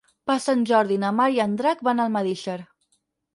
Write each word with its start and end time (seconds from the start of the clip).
Per 0.29 0.35
Sant 0.45 0.63
Jordi 0.69 0.97
na 1.03 1.11
Mar 1.17 1.27
i 1.35 1.37
en 1.45 1.53
Drac 1.61 1.85
van 1.89 2.01
a 2.05 2.09
Almedíxer. 2.11 2.57